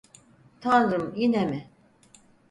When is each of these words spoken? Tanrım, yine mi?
Tanrım, 0.61 1.13
yine 1.15 1.45
mi? 1.45 1.71